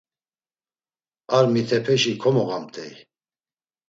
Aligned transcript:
Ar 1.35 1.45
mitepeşi 1.53 2.13
komoğamt̆ey. 2.21 2.93